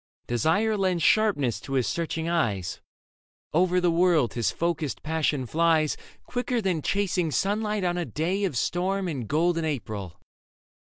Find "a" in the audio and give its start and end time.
7.99-8.05